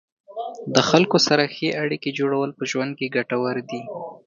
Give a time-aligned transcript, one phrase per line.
[0.75, 3.81] د خلکو سره ښې اړیکې جوړول په ژوند کې ګټورې دي.